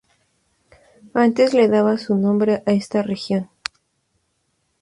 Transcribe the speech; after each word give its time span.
Antes 1.13 1.53
le 1.53 1.67
daba 1.67 1.99
su 1.99 2.15
nombre 2.15 2.63
a 2.65 2.71
esta 2.71 3.03
región. 3.03 3.51